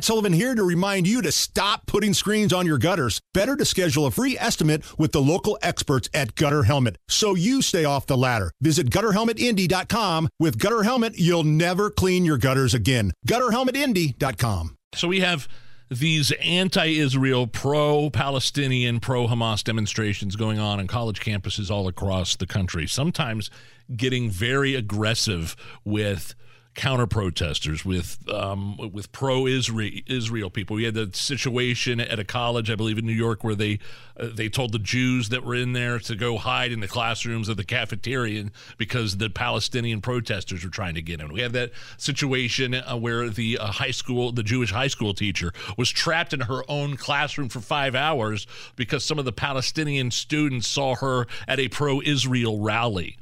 Matt 0.00 0.06
Sullivan 0.06 0.32
here 0.32 0.54
to 0.54 0.64
remind 0.64 1.06
you 1.06 1.20
to 1.20 1.30
stop 1.30 1.84
putting 1.84 2.14
screens 2.14 2.54
on 2.54 2.64
your 2.64 2.78
gutters. 2.78 3.20
Better 3.34 3.54
to 3.54 3.66
schedule 3.66 4.06
a 4.06 4.10
free 4.10 4.34
estimate 4.38 4.82
with 4.98 5.12
the 5.12 5.20
local 5.20 5.58
experts 5.60 6.08
at 6.14 6.34
Gutter 6.36 6.62
Helmet 6.62 6.96
so 7.06 7.34
you 7.34 7.60
stay 7.60 7.84
off 7.84 8.06
the 8.06 8.16
ladder. 8.16 8.50
Visit 8.62 8.88
gutterhelmetindy.com. 8.88 10.30
With 10.38 10.58
Gutter 10.58 10.84
Helmet, 10.84 11.18
you'll 11.18 11.44
never 11.44 11.90
clean 11.90 12.24
your 12.24 12.38
gutters 12.38 12.72
again. 12.72 13.12
Gutterhelmetindy.com. 13.28 14.78
So 14.94 15.06
we 15.06 15.20
have 15.20 15.46
these 15.90 16.32
anti-Israel, 16.32 17.46
pro-Palestinian, 17.46 19.00
pro-Hamas 19.00 19.62
demonstrations 19.62 20.34
going 20.34 20.58
on 20.58 20.80
on 20.80 20.86
college 20.86 21.20
campuses 21.20 21.70
all 21.70 21.88
across 21.88 22.36
the 22.36 22.46
country. 22.46 22.86
Sometimes 22.86 23.50
getting 23.94 24.30
very 24.30 24.74
aggressive 24.74 25.56
with 25.84 26.34
counter 26.74 27.06
protesters, 27.06 27.84
with 27.84 28.18
um, 28.30 28.76
with 28.92 29.10
pro 29.12 29.46
Israel 29.46 30.50
people. 30.50 30.76
We 30.76 30.84
had 30.84 30.94
the 30.94 31.10
situation 31.12 32.00
at 32.00 32.18
a 32.18 32.24
college, 32.24 32.70
I 32.70 32.74
believe 32.74 32.98
in 32.98 33.06
New 33.06 33.12
York, 33.12 33.42
where 33.42 33.54
they 33.54 33.80
uh, 34.18 34.28
they 34.32 34.48
told 34.48 34.72
the 34.72 34.78
Jews 34.78 35.30
that 35.30 35.44
were 35.44 35.54
in 35.54 35.72
there 35.72 35.98
to 35.98 36.14
go 36.14 36.38
hide 36.38 36.72
in 36.72 36.80
the 36.80 36.88
classrooms 36.88 37.48
of 37.48 37.56
the 37.56 37.64
cafeteria 37.64 38.50
because 38.78 39.16
the 39.16 39.28
Palestinian 39.28 40.00
protesters 40.00 40.64
were 40.64 40.70
trying 40.70 40.94
to 40.94 41.02
get 41.02 41.20
in. 41.20 41.32
We 41.32 41.40
had 41.40 41.52
that 41.54 41.72
situation 41.96 42.74
uh, 42.74 42.96
where 42.96 43.28
the 43.28 43.58
uh, 43.58 43.66
high 43.66 43.90
school, 43.90 44.32
the 44.32 44.42
Jewish 44.42 44.70
high 44.70 44.88
school 44.88 45.12
teacher, 45.12 45.52
was 45.76 45.90
trapped 45.90 46.32
in 46.32 46.40
her 46.40 46.62
own 46.68 46.96
classroom 46.96 47.48
for 47.48 47.60
five 47.60 47.94
hours 47.94 48.46
because 48.76 49.04
some 49.04 49.18
of 49.18 49.24
the 49.24 49.32
Palestinian 49.32 50.10
students 50.10 50.68
saw 50.68 50.94
her 50.96 51.26
at 51.48 51.58
a 51.58 51.68
pro 51.68 52.00
Israel 52.00 52.60
rally. 52.60 53.16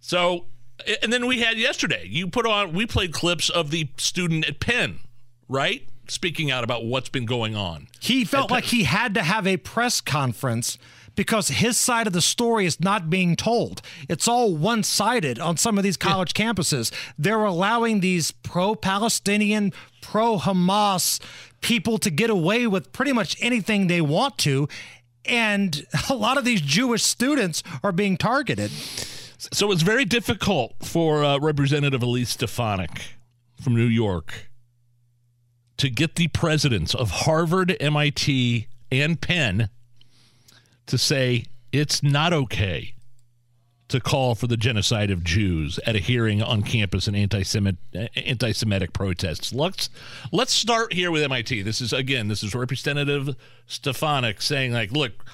So 0.00 0.46
and 1.02 1.12
then 1.12 1.26
we 1.26 1.40
had 1.40 1.58
yesterday. 1.58 2.06
You 2.06 2.28
put 2.28 2.46
on. 2.46 2.72
We 2.72 2.86
played 2.86 3.12
clips 3.12 3.50
of 3.50 3.70
the 3.70 3.88
student 3.96 4.48
at 4.48 4.60
Penn, 4.60 5.00
right? 5.48 5.86
Speaking 6.08 6.50
out 6.50 6.64
about 6.64 6.84
what's 6.84 7.08
been 7.08 7.26
going 7.26 7.54
on. 7.54 7.88
He 8.00 8.24
felt 8.24 8.50
like 8.50 8.64
he 8.64 8.84
had 8.84 9.14
to 9.14 9.22
have 9.22 9.46
a 9.46 9.58
press 9.58 10.00
conference 10.00 10.78
because 11.18 11.48
his 11.48 11.76
side 11.76 12.06
of 12.06 12.12
the 12.12 12.22
story 12.22 12.64
is 12.64 12.78
not 12.78 13.10
being 13.10 13.34
told. 13.34 13.82
It's 14.08 14.28
all 14.28 14.56
one 14.56 14.84
sided 14.84 15.40
on 15.40 15.56
some 15.56 15.76
of 15.76 15.82
these 15.82 15.96
college 15.96 16.32
yeah. 16.38 16.52
campuses. 16.52 16.92
They're 17.18 17.44
allowing 17.44 18.00
these 18.00 18.30
pro 18.30 18.76
Palestinian, 18.76 19.72
pro 20.00 20.38
Hamas 20.38 21.20
people 21.60 21.98
to 21.98 22.10
get 22.10 22.30
away 22.30 22.68
with 22.68 22.92
pretty 22.92 23.12
much 23.12 23.36
anything 23.40 23.88
they 23.88 24.00
want 24.00 24.38
to. 24.38 24.68
And 25.24 25.84
a 26.08 26.14
lot 26.14 26.38
of 26.38 26.44
these 26.44 26.60
Jewish 26.60 27.02
students 27.02 27.64
are 27.82 27.92
being 27.92 28.16
targeted. 28.16 28.70
So 29.38 29.70
it's 29.70 29.82
very 29.82 30.04
difficult 30.04 30.74
for 30.82 31.22
uh, 31.22 31.38
Representative 31.38 32.02
Elise 32.02 32.30
Stefanik 32.30 33.14
from 33.62 33.76
New 33.76 33.86
York 33.86 34.50
to 35.76 35.88
get 35.88 36.16
the 36.16 36.26
presidents 36.28 36.92
of 36.92 37.10
Harvard, 37.10 37.76
MIT, 37.78 38.66
and 38.90 39.20
Penn 39.20 39.70
to 40.86 40.98
say 40.98 41.44
it's 41.70 42.02
not 42.02 42.32
okay 42.32 42.94
to 43.86 44.00
call 44.00 44.34
for 44.34 44.48
the 44.48 44.56
genocide 44.56 45.10
of 45.10 45.22
Jews 45.22 45.78
at 45.86 45.94
a 45.94 45.98
hearing 46.00 46.42
on 46.42 46.62
campus 46.62 47.06
and 47.06 47.16
anti-Semitic 47.16 48.92
protests. 48.92 49.52
Let's 49.52 49.88
let's 50.32 50.52
start 50.52 50.92
here 50.92 51.10
with 51.10 51.22
MIT. 51.22 51.62
This 51.62 51.80
is 51.80 51.92
again, 51.92 52.26
this 52.28 52.42
is 52.42 52.54
Representative 52.54 53.36
Stefanik 53.66 54.42
saying 54.42 54.72
like, 54.72 54.90
look, 54.90 55.24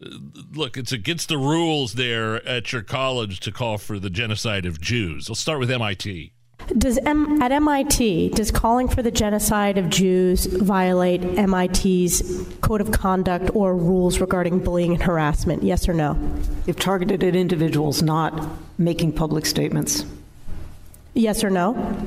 look, 0.00 0.76
it's 0.76 0.92
against 0.92 1.28
the 1.28 1.38
rules 1.38 1.94
there 1.94 2.46
at 2.46 2.72
your 2.72 2.82
college 2.82 3.40
to 3.40 3.52
call 3.52 3.78
for 3.78 3.98
the 3.98 4.10
genocide 4.10 4.66
of 4.66 4.80
Jews. 4.80 5.28
Let's 5.28 5.40
start 5.40 5.58
with 5.58 5.70
MIT. 5.70 6.32
Does 6.76 6.98
M- 6.98 7.40
at 7.40 7.50
MIT 7.50 8.30
does 8.30 8.50
calling 8.50 8.88
for 8.88 9.02
the 9.02 9.10
genocide 9.10 9.78
of 9.78 9.88
Jews 9.88 10.44
violate 10.46 11.22
MIT's 11.22 12.44
code 12.60 12.80
of 12.80 12.90
conduct 12.90 13.50
or 13.54 13.74
rules 13.74 14.20
regarding 14.20 14.58
bullying 14.58 14.92
and 14.92 15.02
harassment? 15.02 15.62
Yes 15.62 15.88
or 15.88 15.94
no? 15.94 16.18
If 16.66 16.76
targeted 16.76 17.24
at 17.24 17.34
individuals 17.34 18.02
not 18.02 18.50
making 18.76 19.12
public 19.12 19.46
statements. 19.46 20.04
Yes 21.14 21.42
or 21.42 21.48
no? 21.48 22.06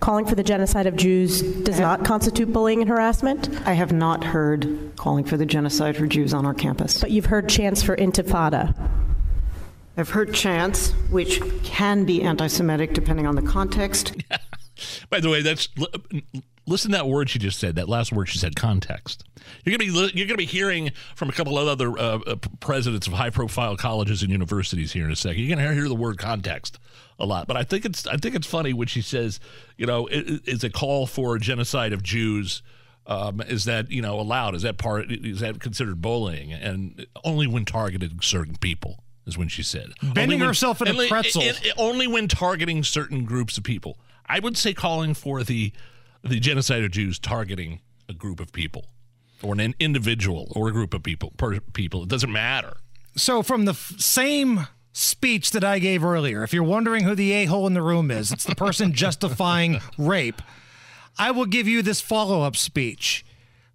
Calling 0.00 0.26
for 0.26 0.34
the 0.34 0.42
genocide 0.42 0.86
of 0.86 0.96
Jews 0.96 1.42
does 1.42 1.80
not 1.80 2.04
constitute 2.04 2.52
bullying 2.52 2.80
and 2.80 2.88
harassment? 2.88 3.48
I 3.66 3.72
have 3.72 3.92
not 3.92 4.24
heard 4.24 4.92
calling 4.96 5.24
for 5.24 5.36
the 5.36 5.46
genocide 5.46 5.96
for 5.96 6.06
Jews 6.06 6.34
on 6.34 6.46
our 6.46 6.54
campus. 6.54 7.00
But 7.00 7.10
you've 7.10 7.26
heard 7.26 7.48
chants 7.48 7.82
for 7.82 7.96
intifada. 7.96 8.74
I've 9.96 10.10
heard 10.10 10.34
chants 10.34 10.92
which 11.10 11.40
can 11.62 12.04
be 12.04 12.22
anti 12.22 12.46
Semitic 12.48 12.92
depending 12.92 13.26
on 13.26 13.34
the 13.34 13.42
context. 13.42 14.14
By 15.10 15.20
the 15.20 15.30
way, 15.30 15.40
that's 15.40 15.68
listen 16.66 16.90
to 16.90 16.96
that 16.96 17.06
word 17.06 17.30
she 17.30 17.38
just 17.38 17.58
said. 17.58 17.76
That 17.76 17.88
last 17.88 18.12
word 18.12 18.28
she 18.28 18.38
said, 18.38 18.56
context. 18.56 19.24
You're 19.64 19.76
gonna 19.76 19.90
be 19.90 20.10
you're 20.14 20.26
gonna 20.26 20.36
be 20.36 20.46
hearing 20.46 20.92
from 21.14 21.28
a 21.28 21.32
couple 21.32 21.58
of 21.58 21.68
other 21.68 21.96
uh, 21.98 22.18
uh 22.26 22.36
presidents 22.60 23.06
of 23.06 23.12
high 23.12 23.30
profile 23.30 23.76
colleges 23.76 24.22
and 24.22 24.30
universities 24.30 24.92
here 24.92 25.04
in 25.04 25.12
a 25.12 25.16
second. 25.16 25.42
You're 25.42 25.56
gonna 25.56 25.72
hear 25.72 25.88
the 25.88 25.94
word 25.94 26.18
context 26.18 26.78
a 27.18 27.26
lot. 27.26 27.46
But 27.46 27.56
I 27.56 27.62
think 27.62 27.84
it's 27.84 28.06
I 28.06 28.16
think 28.16 28.34
it's 28.34 28.46
funny 28.46 28.72
when 28.72 28.88
she 28.88 29.02
says, 29.02 29.40
you 29.76 29.86
know, 29.86 30.08
is 30.10 30.64
a 30.64 30.70
call 30.70 31.06
for 31.06 31.36
a 31.36 31.40
genocide 31.40 31.92
of 31.92 32.02
Jews. 32.02 32.62
Um, 33.06 33.40
is 33.40 33.64
that 33.66 33.90
you 33.90 34.02
know 34.02 34.18
allowed? 34.18 34.54
Is 34.54 34.62
that 34.62 34.78
part? 34.78 35.10
Is 35.10 35.40
that 35.40 35.60
considered 35.60 36.02
bullying? 36.02 36.52
And 36.52 37.06
only 37.24 37.46
when 37.46 37.64
targeting 37.64 38.20
certain 38.20 38.56
people 38.56 39.04
is 39.26 39.38
when 39.38 39.48
she 39.48 39.62
said 39.62 39.90
bending 40.02 40.40
when, 40.40 40.48
herself 40.48 40.82
in 40.82 40.88
a 40.88 41.08
pretzel. 41.08 41.42
And, 41.42 41.56
and 41.62 41.72
only 41.76 42.06
when 42.06 42.28
targeting 42.28 42.82
certain 42.82 43.24
groups 43.24 43.56
of 43.58 43.64
people. 43.64 43.98
I 44.28 44.40
would 44.40 44.56
say 44.56 44.74
calling 44.74 45.14
for 45.14 45.44
the 45.44 45.72
the 46.26 46.40
genocide 46.40 46.84
of 46.84 46.90
Jews 46.90 47.18
targeting 47.18 47.80
a 48.08 48.12
group 48.12 48.40
of 48.40 48.52
people 48.52 48.86
or 49.42 49.54
an 49.54 49.74
individual 49.78 50.52
or 50.54 50.68
a 50.68 50.72
group 50.72 50.94
of 50.94 51.02
people 51.02 51.32
per 51.36 51.60
people. 51.60 52.02
It 52.02 52.08
doesn't 52.08 52.32
matter. 52.32 52.76
So 53.16 53.42
from 53.42 53.64
the 53.64 53.72
f- 53.72 53.94
same 53.98 54.66
speech 54.96 55.50
that 55.50 55.62
I 55.62 55.78
gave 55.78 56.02
earlier. 56.02 56.42
If 56.42 56.54
you're 56.54 56.62
wondering 56.62 57.04
who 57.04 57.14
the 57.14 57.32
a 57.32 57.44
hole 57.44 57.66
in 57.66 57.74
the 57.74 57.82
room 57.82 58.10
is, 58.10 58.32
it's 58.32 58.44
the 58.44 58.54
person 58.54 58.92
justifying 58.94 59.80
rape. 59.98 60.40
I 61.18 61.32
will 61.32 61.44
give 61.44 61.68
you 61.68 61.82
this 61.82 62.00
follow 62.00 62.40
up 62.42 62.56
speech. 62.56 63.24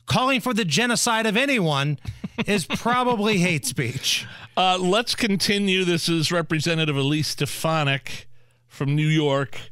Calling 0.07 0.41
for 0.41 0.51
the 0.51 0.65
genocide 0.65 1.27
of 1.27 1.37
anyone 1.37 1.99
is 2.47 2.65
probably 2.65 3.37
hate 3.37 3.67
speech. 3.67 4.25
Uh, 4.57 4.79
let's 4.79 5.13
continue. 5.13 5.85
This 5.85 6.09
is 6.09 6.31
Representative 6.31 6.97
Elise 6.97 7.29
Stefanik 7.29 8.27
from 8.67 8.95
New 8.95 9.07
York 9.07 9.70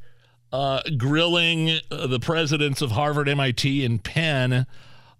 uh, 0.52 0.82
grilling 0.98 1.80
uh, 1.92 2.08
the 2.08 2.20
presidents 2.20 2.82
of 2.82 2.92
Harvard, 2.92 3.30
MIT, 3.30 3.86
and 3.86 4.04
Penn 4.04 4.66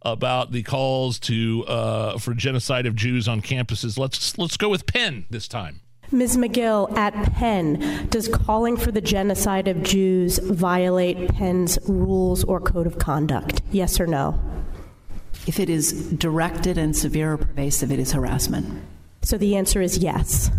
about 0.02 0.52
the 0.52 0.64
calls 0.64 1.20
to 1.20 1.66
uh, 1.68 2.18
for 2.18 2.34
genocide 2.34 2.86
of 2.86 2.96
Jews 2.96 3.28
on 3.28 3.42
campuses. 3.42 3.98
Let's 3.98 4.38
let's 4.38 4.58
go 4.58 4.70
with 4.70 4.86
Penn 4.86 5.26
this 5.30 5.48
time. 5.48 5.82
Ms. 6.12 6.38
Magill 6.38 6.92
at 6.98 7.14
Penn, 7.34 8.08
does 8.10 8.28
calling 8.28 8.78
for 8.78 8.92
the 8.92 9.02
genocide 9.02 9.68
of 9.68 9.84
Jews 9.84 10.40
violate 10.40 11.30
Penn's 11.36 11.78
rules 11.88 12.44
or 12.44 12.60
code 12.60 12.88
of 12.88 12.98
conduct? 12.98 13.62
Yes 13.72 14.00
or 14.00 14.08
no? 14.08 14.40
If 15.46 15.60
it 15.60 15.70
is 15.70 16.12
directed 16.14 16.80
and 16.80 16.96
severe 16.96 17.34
or 17.34 17.38
pervasive, 17.38 17.92
it 17.92 18.00
is 18.00 18.12
harassment. 18.12 18.82
So 19.22 19.38
the 19.38 19.56
answer 19.56 19.82
is 19.82 20.00
yes. 20.00 20.50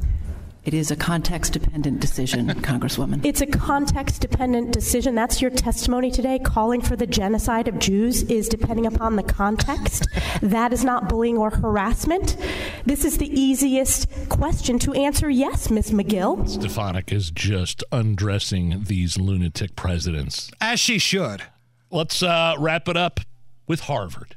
It 0.65 0.75
is 0.75 0.91
a 0.91 0.97
context 0.97 1.54
dependent 1.54 2.00
decision, 2.00 2.47
Congresswoman. 2.62 3.25
It's 3.25 3.41
a 3.41 3.47
context 3.47 4.21
dependent 4.21 4.72
decision. 4.72 5.15
That's 5.15 5.41
your 5.41 5.50
testimony 5.50 6.10
today. 6.10 6.38
Calling 6.38 6.82
for 6.82 6.97
the 6.97 7.06
genocide 7.06 7.66
of 7.66 7.78
Jews 7.78 8.22
is 8.25 8.48
depending 8.48 8.87
upon 8.87 9.16
the 9.16 9.22
context. 9.22 10.06
that 10.43 10.72
is 10.72 10.84
not 10.84 11.09
bullying 11.09 11.38
or 11.38 11.50
harassment. 11.50 12.37
This 12.84 13.04
is 13.04 13.16
the 13.19 13.28
easiest 13.28 14.06
question 14.28 14.78
to 14.81 14.93
answer 14.93 15.31
yes, 15.31 15.70
Ms. 15.70 15.93
Magill. 15.93 16.47
Stefanik 16.49 17.10
is 17.10 17.31
just 17.31 17.82
undressing 17.91 18.84
these 18.84 19.19
lunatic 19.19 19.76
presidents. 19.76 20.50
As 20.60 20.78
she 20.78 20.99
should. 20.99 21.43
Let's 21.91 22.22
uh, 22.22 22.54
wrap 22.59 22.87
it 22.87 22.97
up 22.97 23.20
with 23.66 23.81
Harvard. 23.81 24.37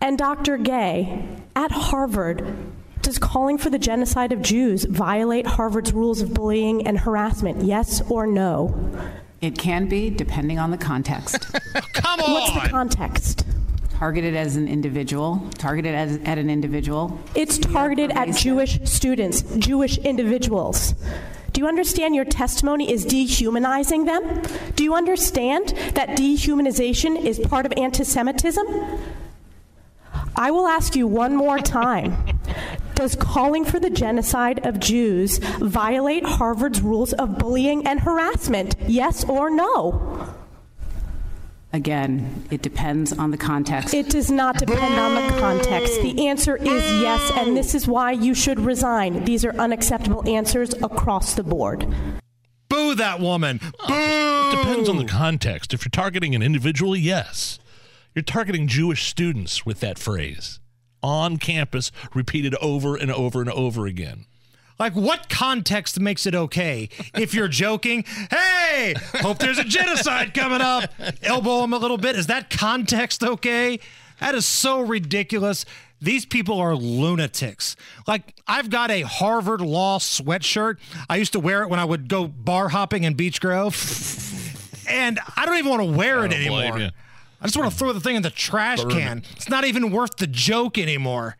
And 0.00 0.18
Dr. 0.18 0.56
Gay, 0.58 1.26
at 1.56 1.70
Harvard, 1.70 2.46
does 3.04 3.18
calling 3.18 3.58
for 3.58 3.70
the 3.70 3.78
genocide 3.78 4.32
of 4.32 4.42
Jews 4.42 4.84
violate 4.84 5.46
Harvard's 5.46 5.92
rules 5.92 6.22
of 6.22 6.32
bullying 6.34 6.86
and 6.86 6.98
harassment? 6.98 7.62
Yes 7.62 8.00
or 8.10 8.26
no? 8.26 8.74
It 9.40 9.58
can 9.58 9.88
be, 9.88 10.08
depending 10.08 10.58
on 10.58 10.70
the 10.70 10.78
context. 10.78 11.40
Come 11.92 12.20
on! 12.20 12.32
What's 12.32 12.52
the 12.52 12.68
context? 12.70 13.46
Targeted 13.90 14.34
as 14.34 14.56
an 14.56 14.68
individual, 14.68 15.46
targeted 15.58 15.94
as, 15.94 16.16
at 16.24 16.38
an 16.38 16.48
individual. 16.48 17.20
It's 17.34 17.58
targeted 17.58 18.10
at 18.12 18.34
Jewish 18.34 18.80
students, 18.84 19.42
Jewish 19.58 19.98
individuals. 19.98 20.94
Do 21.52 21.60
you 21.60 21.68
understand 21.68 22.14
your 22.16 22.24
testimony 22.24 22.90
is 22.90 23.04
dehumanizing 23.04 24.06
them? 24.06 24.42
Do 24.74 24.82
you 24.82 24.94
understand 24.94 25.68
that 25.94 26.16
dehumanization 26.16 27.22
is 27.22 27.38
part 27.38 27.66
of 27.66 27.72
anti 27.76 28.02
Semitism? 28.02 28.66
I 30.36 30.50
will 30.50 30.66
ask 30.66 30.96
you 30.96 31.06
one 31.06 31.36
more 31.36 31.58
time. 31.58 32.33
Does 32.94 33.16
calling 33.16 33.64
for 33.64 33.80
the 33.80 33.90
genocide 33.90 34.64
of 34.66 34.78
Jews 34.78 35.38
violate 35.38 36.24
Harvard's 36.24 36.80
rules 36.80 37.12
of 37.12 37.38
bullying 37.38 37.86
and 37.86 38.00
harassment? 38.00 38.76
Yes 38.86 39.24
or 39.24 39.50
no? 39.50 40.34
Again, 41.72 42.44
it 42.52 42.62
depends 42.62 43.12
on 43.12 43.32
the 43.32 43.36
context. 43.36 43.94
It 43.94 44.08
does 44.08 44.30
not 44.30 44.58
depend 44.58 44.94
on 44.94 45.16
the 45.16 45.40
context. 45.40 46.00
The 46.02 46.28
answer 46.28 46.56
is 46.56 46.66
yes, 46.66 47.32
and 47.34 47.56
this 47.56 47.74
is 47.74 47.88
why 47.88 48.12
you 48.12 48.32
should 48.32 48.60
resign. 48.60 49.24
These 49.24 49.44
are 49.44 49.52
unacceptable 49.56 50.28
answers 50.28 50.72
across 50.74 51.34
the 51.34 51.42
board. 51.42 51.92
Boo 52.68 52.94
that 52.94 53.18
woman. 53.18 53.58
Boo. 53.58 53.72
It 53.88 54.56
depends 54.56 54.88
on 54.88 54.98
the 54.98 55.04
context. 55.04 55.74
If 55.74 55.84
you're 55.84 55.90
targeting 55.90 56.36
an 56.36 56.42
individual, 56.42 56.94
yes. 56.94 57.58
You're 58.14 58.22
targeting 58.22 58.68
Jewish 58.68 59.06
students 59.06 59.66
with 59.66 59.80
that 59.80 59.98
phrase 59.98 60.60
on 61.04 61.36
campus, 61.36 61.92
repeated 62.14 62.54
over 62.56 62.96
and 62.96 63.12
over 63.12 63.42
and 63.42 63.50
over 63.50 63.86
again. 63.86 64.24
Like, 64.78 64.94
what 64.94 65.28
context 65.28 66.00
makes 66.00 66.26
it 66.26 66.34
okay? 66.34 66.88
If 67.14 67.34
you're 67.34 67.48
joking, 67.66 68.04
hey, 68.30 68.94
hope 69.20 69.38
there's 69.38 69.58
a 69.58 69.64
genocide 69.64 70.34
coming 70.34 70.60
up, 70.62 70.90
elbow 71.22 71.62
him 71.62 71.74
a 71.74 71.78
little 71.78 71.98
bit. 71.98 72.16
Is 72.16 72.26
that 72.26 72.50
context 72.50 73.22
okay? 73.22 73.78
That 74.18 74.34
is 74.34 74.46
so 74.46 74.80
ridiculous. 74.80 75.64
These 76.00 76.26
people 76.26 76.58
are 76.58 76.74
lunatics. 76.74 77.76
Like, 78.06 78.34
I've 78.48 78.70
got 78.70 78.90
a 78.90 79.02
Harvard 79.02 79.60
Law 79.60 79.98
sweatshirt. 79.98 80.78
I 81.08 81.16
used 81.16 81.32
to 81.34 81.40
wear 81.40 81.62
it 81.62 81.68
when 81.68 81.78
I 81.78 81.84
would 81.84 82.08
go 82.08 82.26
bar 82.26 82.70
hopping 82.70 83.04
in 83.04 83.14
Beech 83.14 83.40
Grove. 83.40 83.74
And 84.88 85.18
I 85.36 85.46
don't 85.46 85.56
even 85.56 85.70
want 85.70 85.82
to 85.82 85.96
wear 85.96 86.24
it 86.24 86.32
anymore. 86.32 86.90
I 87.44 87.46
just 87.46 87.58
want 87.58 87.70
to 87.70 87.76
throw 87.76 87.92
the 87.92 88.00
thing 88.00 88.16
in 88.16 88.22
the 88.22 88.30
trash 88.30 88.82
Burn 88.82 88.90
can. 88.90 89.22
It's 89.36 89.50
not 89.50 89.66
even 89.66 89.90
worth 89.90 90.16
the 90.16 90.26
joke 90.26 90.78
anymore. 90.78 91.36